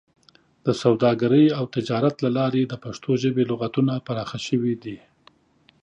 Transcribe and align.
د 0.65 0.67
سوداګرۍ 0.83 1.45
او 1.57 1.63
تجارت 1.75 2.15
له 2.25 2.29
لارې 2.37 2.61
د 2.67 2.73
پښتو 2.83 3.11
ژبې 3.23 3.43
لغتونه 3.51 3.93
پراخه 4.07 4.39
شوي 4.47 4.73
دي. 4.83 4.97